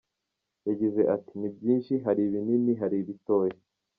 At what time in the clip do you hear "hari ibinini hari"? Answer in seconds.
2.05-2.95